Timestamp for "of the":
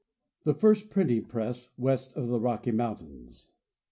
2.17-2.39